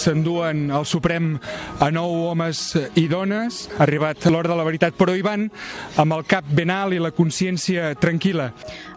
[0.00, 1.34] s'enduen al Suprem
[1.80, 2.62] a nou homes
[2.98, 3.66] i dones.
[3.82, 5.46] Arribat l'hora de la veritat, però hi van
[6.00, 8.50] amb el cap ben alt i la consciència tranquil·la.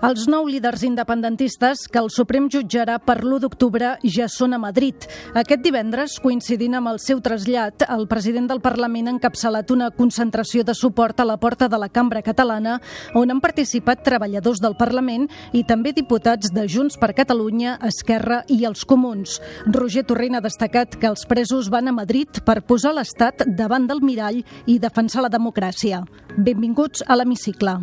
[0.03, 5.07] Els nou líders independentistes que el Suprem jutjarà per l'1 d'octubre ja són a Madrid.
[5.35, 10.63] Aquest divendres, coincidint amb el seu trasllat, el president del Parlament ha encapçalat una concentració
[10.63, 12.79] de suport a la porta de la Cambra Catalana,
[13.15, 18.63] on han participat treballadors del Parlament i també diputats de Junts per Catalunya, Esquerra i
[18.67, 19.39] els Comuns.
[19.67, 24.03] Roger Torrent ha destacat que els presos van a Madrid per posar l'Estat davant del
[24.03, 26.03] mirall i defensar la democràcia.
[26.37, 27.77] Benvinguts a l'Hemicicle.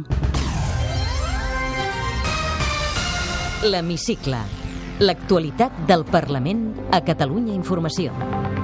[3.66, 4.40] L'Hemicicle.
[5.00, 8.59] L'actualitat del Parlament a Catalunya Informació.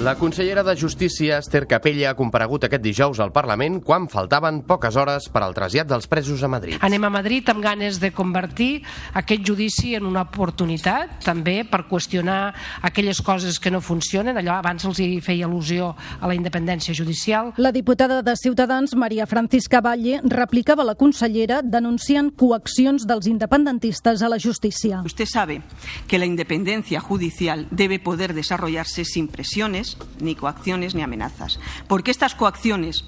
[0.00, 4.96] La consellera de Justícia, Esther Capella, ha comparegut aquest dijous al Parlament quan faltaven poques
[4.96, 6.78] hores per al trasllat dels presos a Madrid.
[6.80, 8.80] Anem a Madrid amb ganes de convertir
[9.20, 14.40] aquest judici en una oportunitat, també per qüestionar aquelles coses que no funcionen.
[14.40, 17.52] Allò abans els hi feia al·lusió a la independència judicial.
[17.60, 24.32] La diputada de Ciutadans, Maria Francisca Valle, replicava la consellera denunciant coaccions dels independentistes a
[24.32, 25.04] la justícia.
[25.04, 25.60] Usted sabe
[26.08, 29.89] que la independencia judicial debe poder desarrollarse sin presiones
[30.20, 31.58] ni coacciones, ni amenazas.
[31.88, 33.04] Porque estas coacciones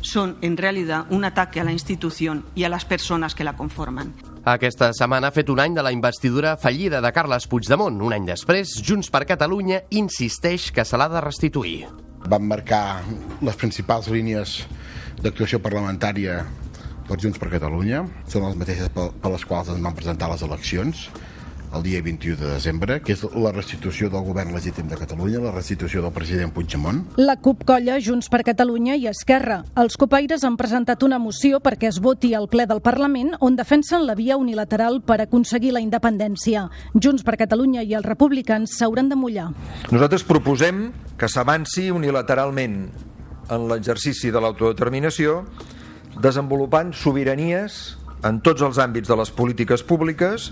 [0.00, 4.14] son, en realidad, un ataque a la institución y a las personas que la conforman.
[4.44, 8.00] Aquesta setmana ha fet un any de la investidura fallida de Carles Puigdemont.
[8.00, 11.88] Un any després, Junts per Catalunya insisteix que se l'ha de restituir.
[12.28, 13.02] Van marcar
[13.44, 14.62] les principals línies
[15.20, 16.40] d'actuació parlamentària
[17.08, 18.04] per Junts per Catalunya.
[18.30, 21.08] Són les mateixes per les quals ens van presentar les eleccions
[21.74, 25.52] el dia 21 de desembre, que és la restitució del govern legítim de Catalunya, la
[25.52, 27.02] restitució del president Puigdemont.
[27.20, 29.60] La CUP colla Junts per Catalunya i Esquerra.
[29.78, 34.06] Els copaires han presentat una moció perquè es voti al ple del Parlament on defensen
[34.06, 36.68] la via unilateral per aconseguir la independència.
[36.94, 39.50] Junts per Catalunya i els republicans s'hauran de mullar.
[39.92, 40.88] Nosaltres proposem
[41.18, 42.80] que s'avanci unilateralment
[43.48, 45.42] en l'exercici de l'autodeterminació
[46.22, 50.50] desenvolupant sobiranies en tots els àmbits de les polítiques públiques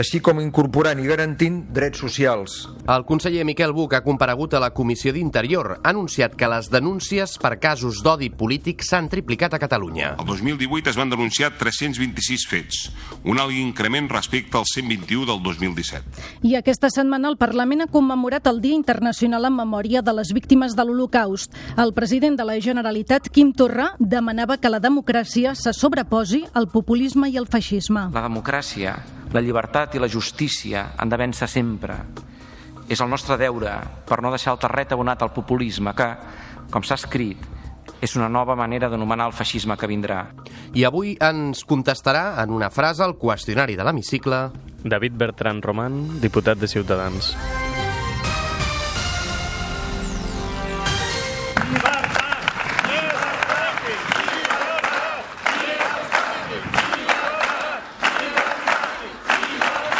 [0.00, 2.56] així com incorporant i garantint drets socials.
[2.90, 5.78] El conseller Miquel Buch ha comparegut a la Comissió d'Interior.
[5.82, 10.14] Ha anunciat que les denúncies per casos d'odi polític s'han triplicat a Catalunya.
[10.18, 12.82] El 2018 es van denunciar 326 fets,
[13.24, 16.26] un alt increment respecte al 121 del 2017.
[16.42, 20.74] I aquesta setmana el Parlament ha commemorat el Dia Internacional en Memòria de les Víctimes
[20.74, 21.54] de l'Holocaust.
[21.78, 27.30] El president de la Generalitat, Quim Torra, demanava que la democràcia se sobreposi al populisme
[27.30, 28.08] i al feixisme.
[28.12, 28.98] La democràcia
[29.34, 31.98] la llibertat i la justícia han de vèncer sempre.
[32.88, 33.72] És el nostre deure
[34.06, 36.08] per no deixar el terret abonat al populisme que,
[36.70, 37.50] com s'ha escrit,
[38.04, 40.20] és una nova manera d'anomenar el feixisme que vindrà.
[40.76, 44.46] I avui ens contestarà en una frase el qüestionari de l'hemicicle
[44.84, 47.32] David Bertran Roman, diputat de Ciutadans.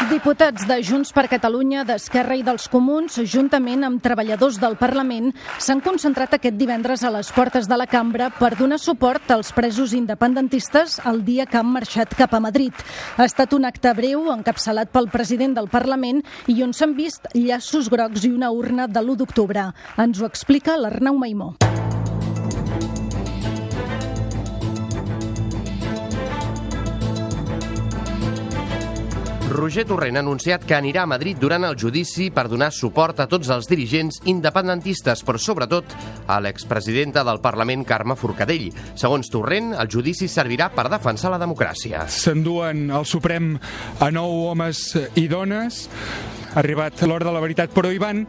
[0.05, 5.81] Diputats de Junts per Catalunya, d'Esquerra i dels Comuns, juntament amb treballadors del Parlament, s'han
[5.81, 10.99] concentrat aquest divendres a les portes de la cambra per donar suport als presos independentistes
[11.09, 12.85] el dia que han marxat cap a Madrid.
[13.17, 16.21] Ha estat un acte breu, encapçalat pel president del Parlament
[16.53, 19.71] i on s'han vist llaços grocs i una urna de l'1 d'octubre.
[19.97, 21.55] Ens ho explica l'Arnau Maimó.
[29.55, 33.27] Roger Torrent ha anunciat que anirà a Madrid durant el judici per donar suport a
[33.31, 35.95] tots els dirigents independentistes, però sobretot
[36.27, 38.67] a l'expresidenta del Parlament, Carme Forcadell.
[38.99, 42.03] Segons Torrent, el judici servirà per defensar la democràcia.
[42.11, 43.55] S'enduen al Suprem
[44.03, 45.85] a nou homes i dones
[46.55, 48.23] arribat l'hora de la veritat, però hi van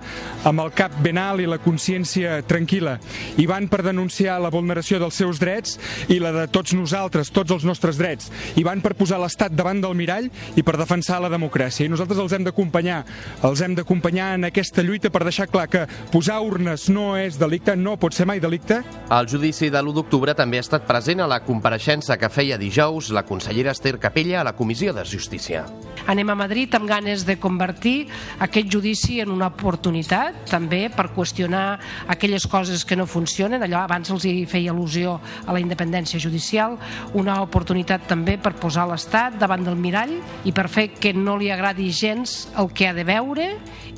[0.47, 2.97] amb el cap ben alt i la consciència tranquil·la.
[3.39, 5.79] Hi van per denunciar la vulneració dels seus drets
[6.13, 8.31] i la de tots nosaltres, tots els nostres drets.
[8.57, 11.87] Hi van per posar l'Estat davant del mirall i per defensar la democràcia.
[11.87, 13.03] I nosaltres els hem d'acompanyar,
[13.47, 17.77] els hem d'acompanyar en aquesta lluita per deixar clar que posar urnes no és delicte,
[17.77, 18.83] no pot ser mai delicte.
[19.11, 23.13] El judici de l'1 d'octubre també ha estat present a la compareixença que feia dijous
[23.15, 25.65] la consellera Esther Capella a la Comissió de Justícia.
[26.07, 28.07] Anem a Madrid amb ganes de convertir
[28.39, 31.79] aquest judici en una oportunitat també per qüestionar
[32.13, 36.77] aquelles coses que no funcionen, allò abans els hi feia al·lusió a la independència judicial,
[37.15, 40.15] una oportunitat també per posar l'Estat davant del mirall
[40.45, 43.51] i per fer que no li agradi gens el que ha de veure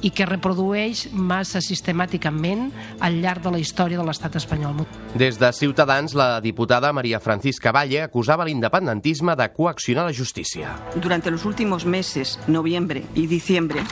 [0.03, 2.69] i que reprodueix massa sistemàticament
[3.03, 4.85] al llarg de la història de l'estat espanyol.
[5.19, 10.77] Des de Ciutadans, la diputada Maria Francisca Valle acusava l'independentisme de coaccionar la justícia.
[10.95, 13.83] Durante los últimos meses, noviembre y diciembre,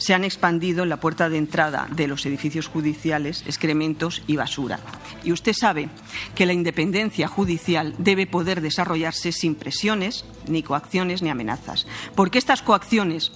[0.00, 4.80] se han expandido en la puerta de entrada de los edificios judiciales excrementos y basura.
[5.22, 5.90] Y usted sabe
[6.34, 11.86] que la independencia judicial debe poder desarrollarse sin presiones, ni coacciones, ni amenazas.
[12.14, 13.30] Porque estas coacciones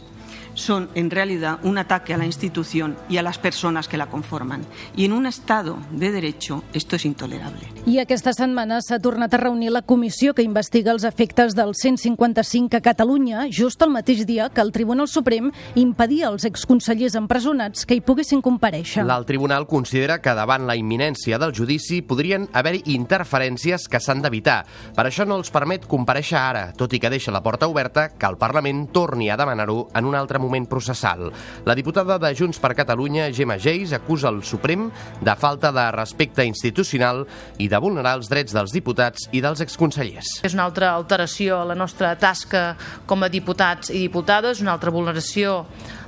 [0.55, 4.63] son en realidad un ataque a la institución y a las personas que la conforman.
[4.97, 7.69] I en un Estado de Derecho esto es intolerable.
[7.87, 12.79] I aquesta setmana s'ha tornat a reunir la comissió que investiga els efectes del 155
[12.79, 17.99] a Catalunya, just el mateix dia que el Tribunal Suprem impedia als exconsellers empresonats que
[17.99, 19.05] hi poguessin compareixer.
[19.05, 24.63] L'alt tribunal considera que davant la imminència del judici podrien haver-hi interferències que s'han d'evitar.
[24.95, 28.31] Per això no els permet compareixer ara, tot i que deixa la porta oberta que
[28.31, 31.31] el Parlament torni a demanar-ho en un altre moment processal.
[31.65, 36.45] La diputada de Junts per Catalunya, Gemma Geis, acusa el Suprem de falta de respecte
[36.45, 37.25] institucional
[37.59, 40.41] i de vulnerar els drets dels diputats i dels exconsellers.
[40.45, 42.75] És una altra alteració a la nostra tasca
[43.07, 45.65] com a diputats i diputades, una altra vulneració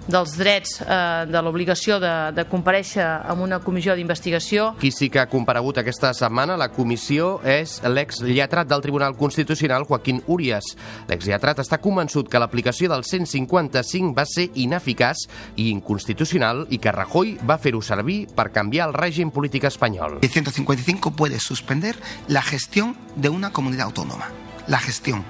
[0.06, 4.73] dels drets, eh, de l'obligació de, de compareixer en una comissió d'investigació.
[4.81, 9.87] Qui sí que ha comparegut aquesta setmana a la comissió és l'ex-lletrat del Tribunal Constitucional,
[9.88, 10.73] Joaquín Urias.
[11.11, 15.26] L'ex-lletrat està convençut que l'aplicació del 155 va ser ineficaç
[15.56, 20.20] i inconstitucional i que Rajoy va fer-ho servir per canviar el règim polític espanyol.
[20.23, 21.97] El 155 puede suspender
[22.29, 24.31] la gestión de una comunidad autónoma.
[24.69, 25.25] La gestión.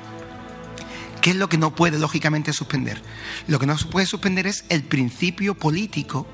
[1.27, 3.03] ¿Qué es lo que no puede lógicamente suspender?
[3.49, 6.25] Lo que no se puede suspender es el principio político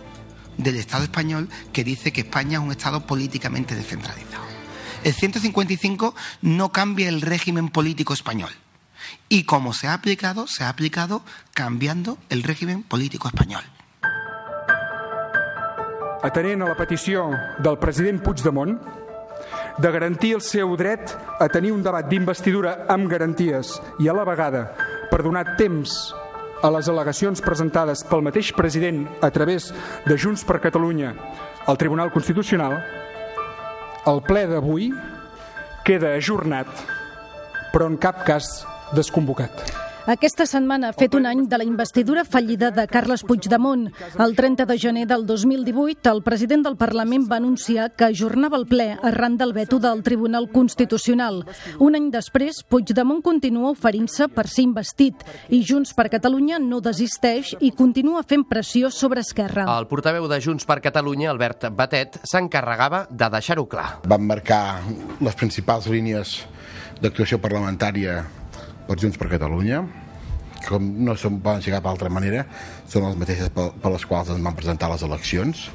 [0.59, 4.45] del Estado español que dice que España es un Estado políticamente descentralizado.
[5.03, 8.51] El 155 no cambia el régimen político español.
[9.31, 11.25] Y como se ha aplicado, se ha aplicado
[11.55, 13.65] cambiando el régimen político español.
[16.23, 17.31] Atenent a la petició
[17.65, 19.02] del president Puigdemont
[19.79, 24.27] de garantir el seu dret a tenir un debat d'investidura amb garanties i a la
[24.29, 24.67] vegada
[25.11, 26.13] per donar temps
[26.63, 29.73] a les al·legacions presentades pel mateix president a través
[30.07, 31.15] de Junts per Catalunya
[31.67, 32.79] al Tribunal Constitucional,
[34.07, 34.91] el ple d'avui
[35.87, 36.71] queda ajornat,
[37.75, 38.63] però en cap cas
[38.95, 39.92] desconvocat.
[40.03, 43.85] Aquesta setmana ha fet un any de la investidura fallida de Carles Puigdemont.
[44.19, 48.67] El 30 de gener del 2018, el president del Parlament va anunciar que ajornava el
[48.67, 51.45] ple arran del veto del Tribunal Constitucional.
[51.79, 55.23] Un any després, Puigdemont continua oferint-se per ser investit
[55.55, 59.71] i Junts per Catalunya no desisteix i continua fent pressió sobre Esquerra.
[59.71, 63.89] El portaveu de Junts per Catalunya, Albert Batet, s'encarregava de deixar-ho clar.
[64.11, 64.83] Van marcar
[65.23, 66.41] les principals línies
[66.99, 68.42] d'actuació parlamentària
[68.93, 69.83] per Junts per Catalunya
[70.69, 72.45] com no són, poden ser cap altra manera
[72.91, 75.67] són les mateixes per, per les quals ens van presentar les eleccions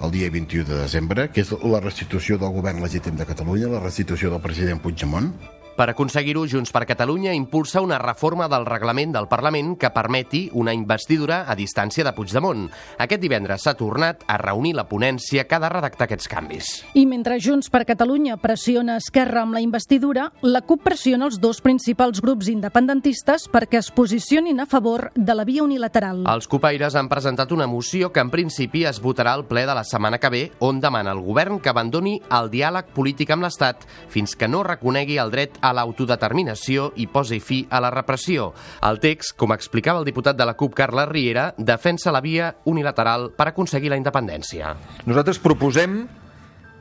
[0.00, 3.82] el dia 21 de desembre, que és la restitució del govern legítim de Catalunya, la
[3.82, 5.28] restitució del president Puigdemont,
[5.76, 10.74] per aconseguir-ho, Junts per Catalunya impulsa una reforma del reglament del Parlament que permeti una
[10.74, 12.66] investidura a distància de Puigdemont.
[12.98, 16.70] Aquest divendres s'ha tornat a reunir la ponència que ha de redactar aquests canvis.
[16.98, 21.62] I mentre Junts per Catalunya pressiona Esquerra amb la investidura, la CUP pressiona els dos
[21.64, 26.24] principals grups independentistes perquè es posicionin a favor de la via unilateral.
[26.30, 29.84] Els copaires han presentat una moció que en principi es votarà al ple de la
[29.84, 34.34] setmana que ve, on demana al govern que abandoni el diàleg polític amb l'Estat fins
[34.36, 38.50] que no reconegui el dret a l'autodeterminació i posi fi a la repressió.
[38.86, 43.30] El text, com explicava el diputat de la CUP, Carles Riera, defensa la via unilateral
[43.36, 44.74] per aconseguir la independència.
[45.06, 46.02] Nosaltres proposem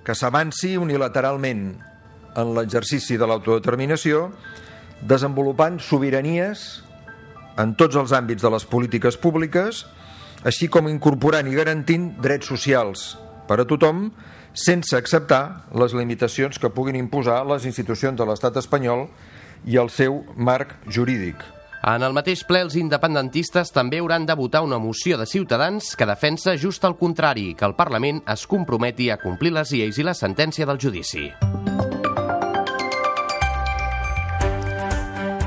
[0.06, 1.64] que s'avanci unilateralment
[2.40, 4.30] en l'exercici de l'autodeterminació
[5.02, 6.84] desenvolupant sobiranies
[7.60, 9.84] en tots els àmbits de les polítiques públiques,
[10.48, 13.18] així com incorporant i garantint drets socials
[13.50, 14.08] per a tothom,
[14.54, 19.08] sense acceptar les limitacions que puguin imposar les institucions de l'estat espanyol
[19.66, 21.42] i el seu marc jurídic.
[21.80, 26.10] En el mateix ple, els independentistes també hauran de votar una moció de Ciutadans que
[26.10, 30.18] defensa just el contrari, que el Parlament es comprometi a complir les lleis i la
[30.18, 31.30] sentència del judici.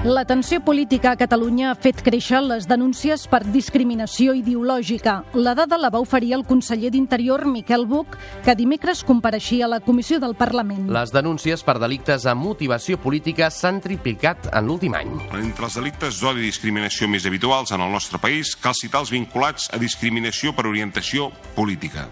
[0.04, 5.21] La tensió política a Catalunya ha fet créixer les denúncies per discriminació ideològica.
[5.38, 9.78] La dada la va oferir el conseller d'Interior, Miquel Buch, que dimecres compareixia a la
[9.78, 10.90] Comissió del Parlament.
[10.90, 15.14] Les denúncies per delictes amb motivació política s'han triplicat en l'últim any.
[15.38, 19.14] Entre els delictes d'odi i discriminació més habituals en el nostre país, cal citar els
[19.14, 22.09] vinculats a discriminació per orientació política.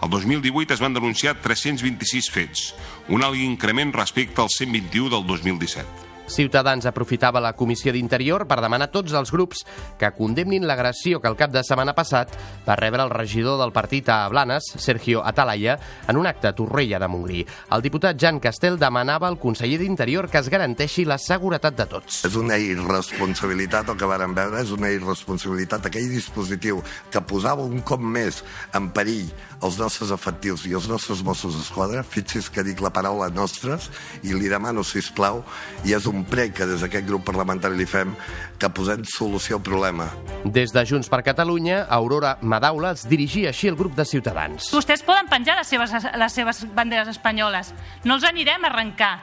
[0.00, 2.72] El 2018 es van denunciar 326 fets,
[3.12, 6.15] un alt increment respecte als 121 del 2017.
[6.26, 9.62] Ciutadans aprofitava la Comissió d'Interior per demanar a tots els grups
[9.98, 12.34] que condemnin l'agressió que el cap de setmana passat
[12.66, 15.78] va rebre el regidor del partit a Blanes, Sergio Atalaya,
[16.08, 17.44] en un acte a Torrella de Montgrí.
[17.72, 22.24] El diputat Jan Castel demanava al conseller d'Interior que es garanteixi la seguretat de tots.
[22.26, 27.80] És una irresponsabilitat el que varen veure, és una irresponsabilitat aquell dispositiu que posava un
[27.86, 28.42] cop més
[28.74, 29.30] en perill
[29.64, 33.90] els nostres efectius i els nostres Mossos d'Esquadra, fixi's que dic la paraula nostres,
[34.22, 35.42] i li demano, si plau,
[35.86, 38.14] i és un prec que des d'aquest grup parlamentari li fem,
[38.58, 40.08] que posem solució al problema.
[40.44, 44.70] Des de Junts per Catalunya, Aurora Madaula els dirigia així el grup de Ciutadans.
[44.72, 47.74] Vostès poden penjar les seves, les seves banderes espanyoles.
[48.04, 49.14] No els anirem a arrencar.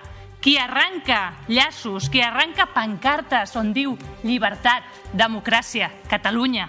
[0.44, 3.96] Qui arranca llaços, qui arranca pancartes on diu
[4.28, 4.84] llibertat,
[5.16, 6.68] democràcia, Catalunya.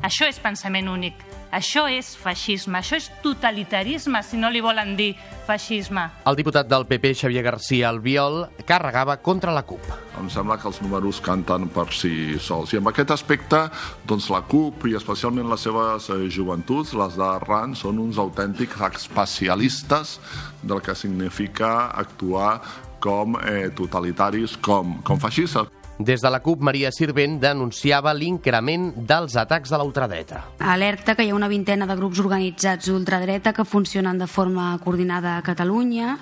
[0.00, 1.20] Això és pensament únic.
[1.50, 5.16] Això és feixisme, això és totalitarisme, si no li volen dir
[5.50, 6.06] feixisme.
[6.30, 9.88] El diputat del PP, Xavier García Albiol, carregava contra la CUP.
[10.20, 12.74] Em sembla que els números canten per si sols.
[12.74, 13.64] I en aquest aspecte,
[14.08, 20.18] doncs la CUP i especialment les seves eh, joventuts, les d'Arran, són uns autèntics especialistes
[20.62, 22.60] del que significa actuar
[23.00, 25.79] com eh, totalitaris, com, com feixistes.
[26.00, 30.38] Des de la CUP, Maria Sirvent denunciava l'increment dels atacs de la ultradreta.
[30.64, 35.36] Alerta que hi ha una vintena de grups organitzats d'ultradreta que funcionen de forma coordinada
[35.36, 36.16] a Catalunya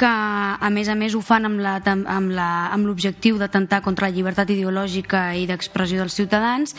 [0.00, 5.44] que a més a més ho fan amb l'objectiu d'atemptar contra la llibertat ideològica i
[5.46, 6.74] d'expressió dels ciutadans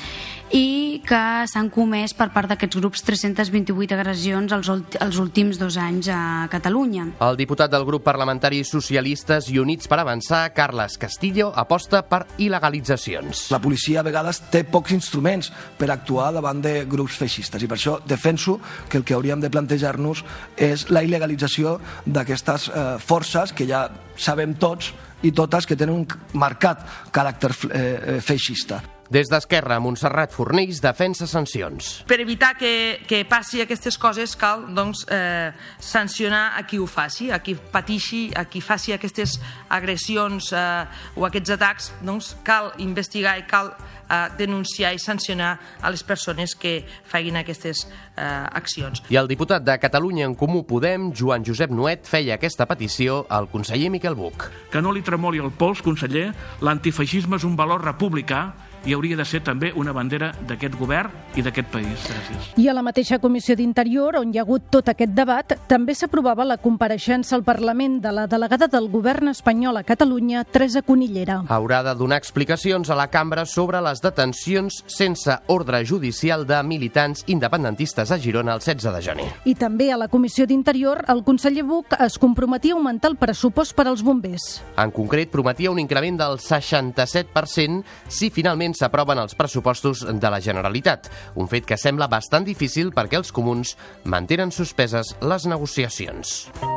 [0.52, 6.10] i que s'han comès per part d'aquests grups 328 agressions els, els últims dos anys
[6.12, 7.08] a Catalunya.
[7.24, 13.48] El diputat del grup parlamentari Socialistes i Units per Avançar, Carles Castillo, aposta per il·legalitzacions.
[13.54, 17.80] La policia a vegades té pocs instruments per actuar davant de grups feixistes i per
[17.80, 20.26] això defenso que el que hauríem de plantejar-nos
[20.60, 23.88] és la il·legalització d'aquestes eh, forces que ja
[24.20, 24.92] sabem tots
[25.24, 27.84] i totes que tenen un marcat caràcter eh,
[28.18, 28.82] eh, feixista.
[29.12, 31.98] Des d'Esquerra, Montserrat Fornells defensa sancions.
[32.08, 35.52] Per evitar que, que passi aquestes coses cal doncs, eh,
[35.84, 39.36] sancionar a qui ho faci, a qui patixi, a qui faci aquestes
[39.68, 45.92] agressions eh, o aquests atacs, doncs cal investigar i cal eh, denunciar i sancionar a
[45.92, 47.84] les persones que facin aquestes
[48.16, 49.04] eh, accions.
[49.12, 53.52] I el diputat de Catalunya en Comú Podem, Joan Josep Nuet, feia aquesta petició al
[53.52, 54.48] conseller Miquel Buch.
[54.72, 56.30] Que no li tremoli el pols, conseller,
[56.64, 58.46] l'antifeixisme és un valor republicà
[58.86, 62.08] i hauria de ser també una bandera d'aquest govern i d'aquest país.
[62.08, 62.52] Gràcies.
[62.58, 66.46] I a la mateixa Comissió d'Interior, on hi ha hagut tot aquest debat, també s'aprovava
[66.48, 71.42] la compareixença al Parlament de la delegada del govern espanyol a Catalunya, Teresa Conillera.
[71.50, 77.24] Haurà de donar explicacions a la cambra sobre les detencions sense ordre judicial de militants
[77.28, 79.30] independentistes a Girona el 16 de gener.
[79.46, 83.76] I també a la Comissió d'Interior, el conseller Buch es comprometia a augmentar el pressupost
[83.78, 84.62] per als bombers.
[84.78, 91.10] En concret, prometia un increment del 67% si finalment s'aproven els pressupostos de la Generalitat,
[91.36, 96.71] un fet que sembla bastant difícil perquè els comuns mantenen suspeses les negociacions.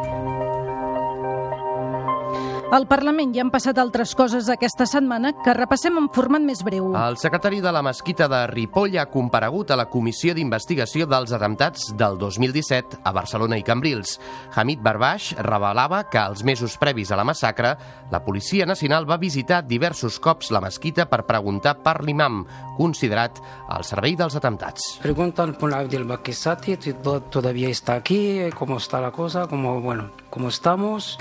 [2.75, 6.89] Al Parlament hi han passat altres coses aquesta setmana que repassem en format més breu.
[6.99, 11.93] El secretari de la Mesquita de Ripoll ha comparegut a la Comissió d'Investigació dels Atemptats
[12.01, 14.17] del 2017 a Barcelona i Cambrils.
[14.57, 17.77] Hamid Barbaix revelava que els mesos previs a la massacre,
[18.11, 22.43] la Policia Nacional va visitar diversos cops la mesquita per preguntar per l'imam,
[22.81, 23.39] considerat
[23.71, 24.97] al servei dels atemptats.
[25.05, 30.11] Preguntan por Abdel Bakisati, si to- todavía está aquí, cómo está la cosa, cómo, bueno,
[30.29, 31.19] cómo estamos.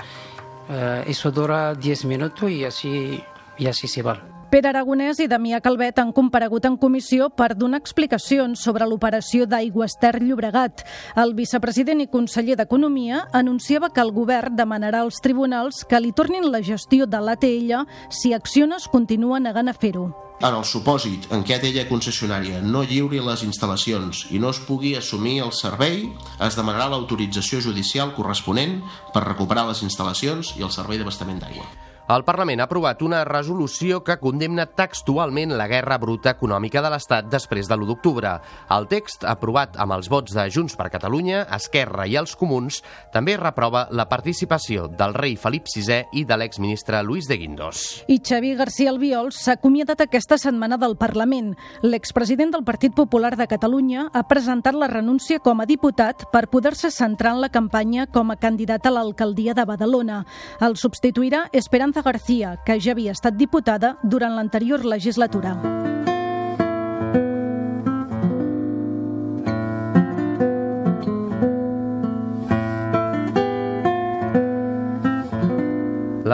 [0.68, 3.22] Eh, eso dura 10 minutos y así,
[3.58, 4.33] y así se va.
[4.54, 9.96] Pere Aragonès i Damià Calvet han comparegut en comissió per donar explicacions sobre l'operació d'Aigües
[9.98, 10.84] Ter Llobregat.
[11.18, 16.46] El vicepresident i conseller d'Economia anunciava que el govern demanarà als tribunals que li tornin
[16.52, 17.82] la gestió de l'ATL
[18.14, 20.04] si Acciones continua negant a fer-ho.
[20.38, 24.92] En el supòsit en què ATL concessionària no lliuri les instal·lacions i no es pugui
[24.94, 26.04] assumir el servei,
[26.46, 31.66] es demanarà l'autorització judicial corresponent per recuperar les instal·lacions i el servei d'abastament d'aigua.
[32.06, 37.30] El Parlament ha aprovat una resolució que condemna textualment la guerra bruta econòmica de l'Estat
[37.32, 38.32] després de l'1 d'octubre.
[38.76, 42.82] El text, aprovat amb els vots de Junts per Catalunya, Esquerra i els Comuns,
[43.14, 48.04] també reprova la participació del rei Felip VI i de l'exministre Luis de Guindos.
[48.04, 51.54] I Xavi García Albiol s'ha acomiadat aquesta setmana del Parlament.
[51.88, 56.92] L'expresident del Partit Popular de Catalunya ha presentat la renúncia com a diputat per poder-se
[56.92, 60.20] centrar en la campanya com a candidat a l'alcaldia de Badalona.
[60.60, 65.54] El substituirà Esperanza Esperanza García, que ja havia estat diputada durant l'anterior legislatura.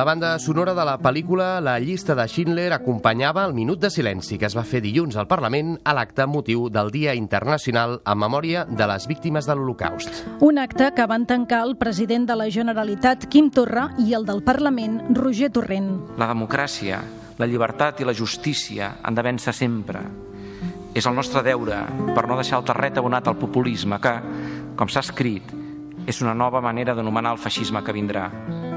[0.00, 4.38] La banda sonora de la pel·lícula La llista de Schindler acompanyava el minut de silenci
[4.40, 8.62] que es va fer dilluns al Parlament a l'acte motiu del Dia Internacional en memòria
[8.64, 10.23] de les víctimes de l'Holocaust.
[10.40, 14.40] Un acte que van tancar el president de la Generalitat, Quim Torra, i el del
[14.40, 15.92] Parlament, Roger Torrent.
[16.16, 17.02] La democràcia,
[17.37, 20.00] la llibertat i la justícia han de vèncer sempre.
[20.97, 21.85] És el nostre deure
[22.16, 24.16] per no deixar el terret abonat al populisme que,
[24.80, 25.52] com s'ha escrit,
[26.09, 28.30] és una nova manera d'anomenar el feixisme que vindrà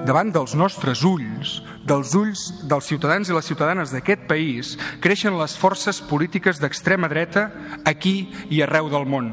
[0.04, 5.56] davant dels nostres ulls, dels ulls dels ciutadans i les ciutadanes d'aquest país, creixen les
[5.60, 7.50] forces polítiques d'extrema dreta
[7.88, 9.32] aquí i arreu del món.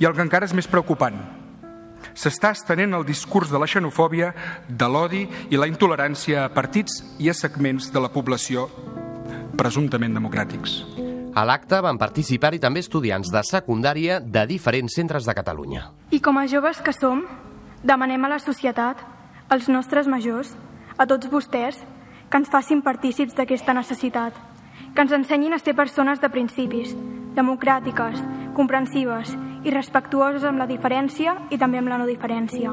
[0.00, 1.18] I el que encara és més preocupant,
[2.16, 4.32] s'està estenent el discurs de la xenofòbia,
[4.68, 8.70] de l'odi i la intolerància a partits i a segments de la població
[9.60, 10.80] presumptament democràtics.
[11.36, 15.90] A l'acte van participar-hi també estudiants de secundària de diferents centres de Catalunya.
[16.16, 17.26] I com a joves que som,
[17.84, 19.04] demanem a la societat
[19.48, 20.54] als nostres majors,
[20.98, 21.78] a tots vostès,
[22.30, 24.34] que ens facin partícips d'aquesta necessitat,
[24.94, 26.96] que ens ensenyin a ser persones de principis,
[27.36, 28.22] democràtiques,
[28.56, 29.34] comprensives
[29.64, 32.72] i respectuoses amb la diferència i també amb la no diferència.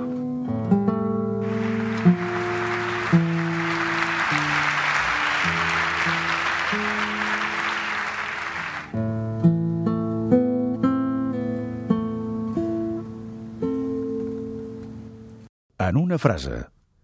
[15.93, 16.55] En una frase,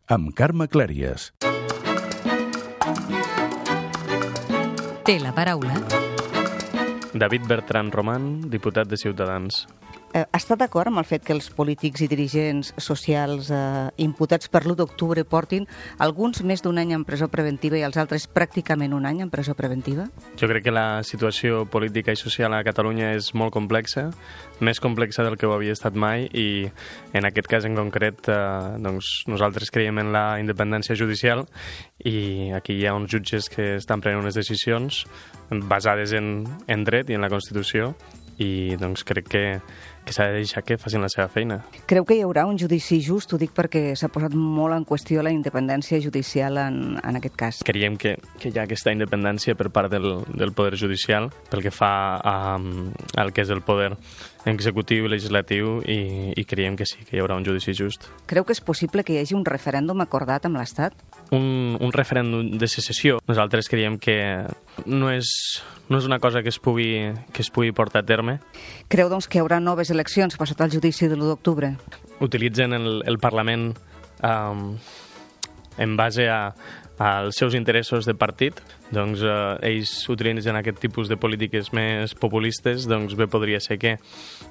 [0.10, 1.28] amb Carme Clèries.
[5.06, 5.76] Té la paraula.
[7.14, 9.68] David Bertran Roman, diputat de Ciutadans
[10.14, 14.64] eh, està d'acord amb el fet que els polítics i dirigents socials eh, imputats per
[14.66, 15.68] l'1 d'octubre portin
[16.00, 19.56] alguns més d'un any en presó preventiva i els altres pràcticament un any en presó
[19.58, 20.08] preventiva?
[20.40, 24.10] Jo crec que la situació política i social a Catalunya és molt complexa,
[24.60, 26.68] més complexa del que ho havia estat mai i
[27.14, 28.40] en aquest cas en concret eh,
[28.82, 31.46] doncs nosaltres creiem en la independència judicial
[32.06, 35.06] i aquí hi ha uns jutges que estan prenent unes decisions
[35.50, 37.94] basades en, en dret i en la Constitució
[38.40, 39.44] i doncs crec que,
[40.06, 41.60] que s'ha de deixar que facin la seva feina.
[41.90, 43.34] Creu que hi haurà un judici just?
[43.34, 47.62] Ho dic perquè s'ha posat molt en qüestió la independència judicial en, en aquest cas.
[47.68, 51.74] Creiem que, que hi ha aquesta independència per part del, del Poder Judicial pel que
[51.76, 52.36] fa a,
[53.20, 53.92] al que és el poder
[54.50, 56.00] executiu i legislatiu i,
[56.40, 58.08] i creiem que sí, que hi haurà un judici just.
[58.30, 60.96] Creu que és possible que hi hagi un referèndum acordat amb l'Estat?
[61.36, 63.20] Un, un referèndum de secessió.
[63.30, 64.16] Nosaltres creiem que
[64.90, 65.30] no és,
[65.90, 68.40] no és una cosa que es pugui, que es pugui portar a terme.
[68.90, 71.76] Creu, doncs, que hi haurà noves eleccions passat el judici de l'1 d'octubre?
[72.26, 73.70] Utilitzen el, el Parlament
[74.26, 74.74] um,
[75.80, 76.54] en base a,
[77.00, 78.60] als seus interessos de partit,
[78.92, 83.96] doncs eh, ells utilitzen aquest tipus de polítiques més populistes, doncs bé podria ser que,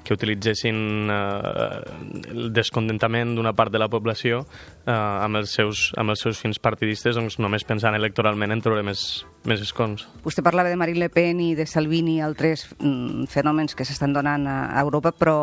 [0.03, 6.15] que utilitzessin eh, el descontentament d'una part de la població eh, amb, els seus, amb
[6.15, 9.05] els seus fins partidistes, doncs només pensant electoralment en treure més,
[9.45, 10.07] més escons.
[10.25, 14.49] Vostè parlava de Marine Le Pen i de Salvini altres mm, fenòmens que s'estan donant
[14.49, 15.37] a Europa, però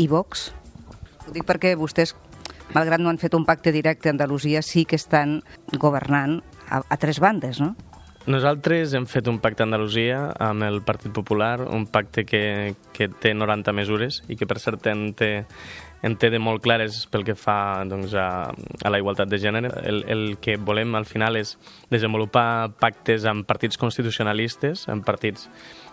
[0.00, 0.48] i Vox?
[1.28, 2.16] Ho dic perquè vostès
[2.74, 5.40] malgrat no han fet un pacte directe a Andalusia, sí que estan
[5.78, 7.74] governant a, a tres bandes, no?
[8.30, 13.08] Nosaltres hem fet un pacte a Andalusia amb el Partit Popular, un pacte que, que
[13.08, 15.30] té 90 mesures i que per cert en té,
[16.04, 19.72] en té de molt clares pel que fa doncs, a, a la igualtat de gènere.
[19.88, 21.56] El, el que volem al final és
[21.90, 25.48] desenvolupar pactes amb partits constitucionalistes, amb partits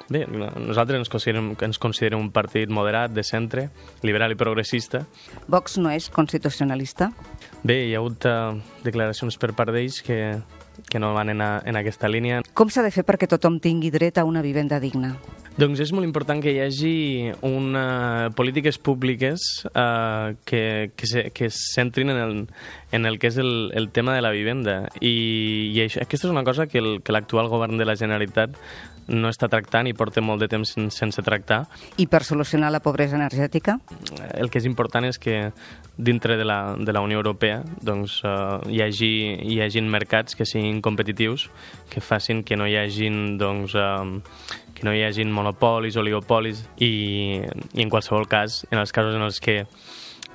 [0.08, 3.68] Bé, nosaltres ens considerem, ens considerem un partit moderat, de centre,
[4.08, 5.04] liberal i progressista.
[5.52, 7.10] Vox no és constitucionalista?
[7.68, 10.38] Bé, hi ha hagut uh, declaracions per part d'ells que,
[10.88, 12.40] que no van en, a, en aquesta línia.
[12.56, 15.18] Com s'ha de fer perquè tothom tingui dret a una vivenda digna?
[15.58, 19.42] Doncs és molt important que hi hagi una, polítiques públiques
[19.72, 22.36] eh, que, que, se, que es centrin en el,
[22.92, 24.84] en el que és el, el tema de la vivenda.
[25.02, 25.16] I,
[25.74, 28.54] i això, aquesta és una cosa que l'actual govern de la Generalitat
[29.08, 31.64] no està tractant i porta molt de temps sense tractar.
[31.98, 33.78] I per solucionar la pobresa energètica?
[34.36, 35.38] El que és important és que
[35.98, 39.12] dintre de la, de la Unió Europea doncs, uh, hi, hagi,
[39.48, 41.48] hi hagin mercats que siguin competitius,
[41.90, 44.20] que facin que no hi hagin doncs, uh,
[44.78, 47.42] que no hi hagin monopolis, oligopolis i,
[47.74, 49.64] i en qualsevol cas, en els casos en els que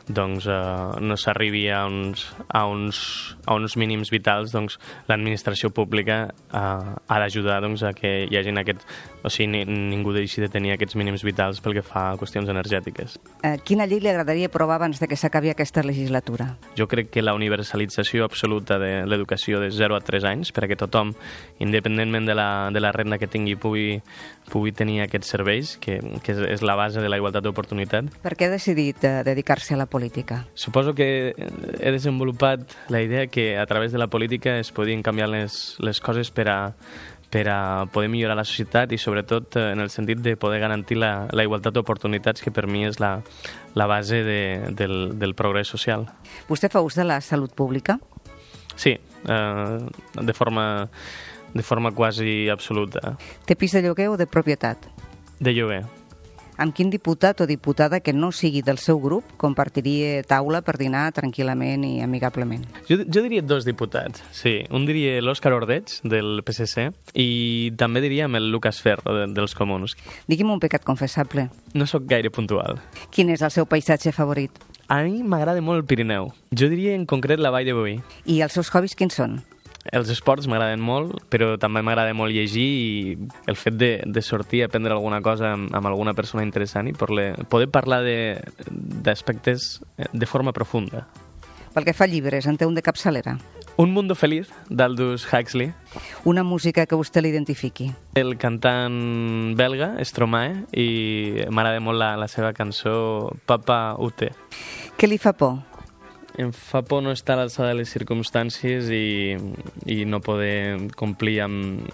[0.08, 6.24] doncs, eh, no s'arribi a, uns, a, uns, a uns mínims vitals, doncs, l'administració pública
[6.30, 8.86] eh, ha d'ajudar doncs, a que hi hagin aquests...
[9.22, 12.48] O sigui, ni, ningú deixi de tenir aquests mínims vitals pel que fa a qüestions
[12.50, 13.20] energètiques.
[13.46, 16.48] Eh, quina llei li agradaria aprovar abans de que s'acabi aquesta legislatura?
[16.74, 21.14] Jo crec que la universalització absoluta de l'educació de 0 a 3 anys, perquè tothom,
[21.62, 24.00] independentment de la, de la renda que tingui, pugui,
[24.50, 28.10] pugui tenir aquests serveis, que, que és, és la base de la igualtat d'oportunitat.
[28.26, 30.46] Per què ha decidit eh, dedicar-se a la política?
[30.54, 35.28] Suposo que he desenvolupat la idea que a través de la política es podien canviar
[35.28, 36.72] les, les coses per a,
[37.28, 40.96] per a poder millorar la societat i sobretot eh, en el sentit de poder garantir
[40.96, 43.18] la, la igualtat d'oportunitats que per mi és la,
[43.76, 46.08] la base de, del, del progrés social.
[46.48, 48.00] Vostè fa ús de la salut pública?
[48.74, 49.78] Sí, eh,
[50.16, 50.88] de forma
[51.52, 53.18] de forma quasi absoluta.
[53.44, 54.88] Té pis de lloguer o de propietat?
[55.36, 55.82] De lloguer
[56.62, 61.08] amb quin diputat o diputada que no sigui del seu grup compartiria taula per dinar
[61.16, 62.64] tranquil·lament i amigablement?
[62.88, 64.60] Jo, jo diria dos diputats, sí.
[64.70, 69.96] Un diria l'Òscar Ordeig, del PSC, i també diríem el Lucas Ferro, de, dels Comuns.
[70.30, 71.48] Digui'm un pecat confessable.
[71.74, 72.78] No sóc gaire puntual.
[73.10, 74.62] Quin és el seu paisatge favorit?
[74.92, 76.30] A mi m'agrada molt el Pirineu.
[76.52, 77.96] Jo diria en concret la Vall de Boí.
[78.26, 79.40] I els seus hobbies quins són?
[79.90, 83.16] Els esports m'agraden molt, però també m'agrada molt llegir i
[83.50, 86.94] el fet de, de sortir a aprendre alguna cosa amb, amb alguna persona interessant i
[86.94, 91.08] poder, poder parlar d'aspectes de, de forma profunda.
[91.72, 93.38] Pel que fa a llibres, en té un de capçalera?
[93.80, 95.72] Un mundo feliz, d'Aldous Huxley.
[96.28, 97.88] Una música que vostè l'identifiqui.
[98.20, 104.34] El cantant belga, Stromae, i m'agrada molt la, la seva cançó Papa Ute.
[105.00, 105.56] Què li fa por?
[106.38, 109.36] Em fa por no estar a l'alçada de les circumstàncies i,
[109.86, 111.84] i no poder complir amb,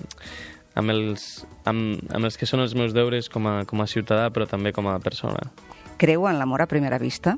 [0.79, 1.27] amb, els,
[1.67, 4.73] amb, amb els que són els meus deures com a, com a ciutadà, però també
[4.77, 5.51] com a persona.
[5.99, 7.37] Creu en l'amor a primera vista?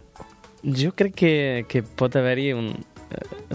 [0.60, 1.34] Jo crec que,
[1.68, 2.74] que pot haver-hi un,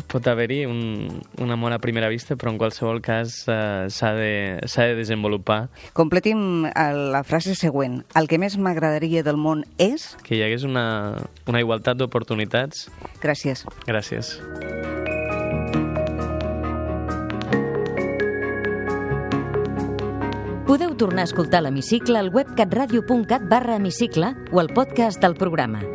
[0.07, 4.59] pot haver-hi un, un amor a primera vista, però en qualsevol cas eh, s'ha de,
[4.61, 5.67] de desenvolupar.
[5.97, 8.01] Completi'm eh, la frase següent.
[8.15, 10.13] El que més m'agradaria del món és...
[10.25, 10.85] Que hi hagués una,
[11.47, 12.87] una igualtat d'oportunitats.
[13.23, 13.65] Gràcies.
[13.87, 14.35] Gràcies.
[20.65, 25.94] Podeu tornar a escoltar l'Hemicicle al web catradio.cat barra hemicicle o al podcast del programa